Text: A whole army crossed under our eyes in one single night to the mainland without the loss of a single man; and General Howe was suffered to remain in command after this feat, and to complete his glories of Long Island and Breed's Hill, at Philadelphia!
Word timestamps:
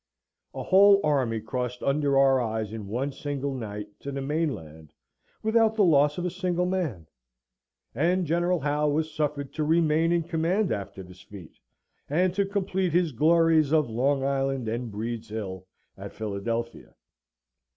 A 0.55 0.63
whole 0.63 0.99
army 1.03 1.39
crossed 1.39 1.83
under 1.83 2.17
our 2.17 2.41
eyes 2.41 2.73
in 2.73 2.87
one 2.87 3.11
single 3.11 3.53
night 3.53 3.87
to 3.99 4.11
the 4.11 4.19
mainland 4.19 4.93
without 5.43 5.75
the 5.75 5.83
loss 5.83 6.17
of 6.17 6.25
a 6.25 6.31
single 6.31 6.65
man; 6.65 7.05
and 7.93 8.25
General 8.25 8.59
Howe 8.61 8.89
was 8.89 9.13
suffered 9.13 9.53
to 9.53 9.63
remain 9.63 10.11
in 10.11 10.23
command 10.23 10.71
after 10.71 11.03
this 11.03 11.21
feat, 11.21 11.53
and 12.09 12.33
to 12.33 12.47
complete 12.47 12.93
his 12.93 13.11
glories 13.11 13.71
of 13.71 13.91
Long 13.91 14.23
Island 14.23 14.67
and 14.67 14.89
Breed's 14.91 15.29
Hill, 15.29 15.67
at 15.95 16.13
Philadelphia! 16.13 16.95